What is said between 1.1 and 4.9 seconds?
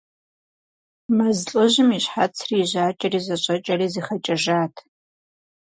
Мэз лӏыжьым и щхьэцри и жьакӏэри зэщӏэкӏэри зыхэкӏэжат.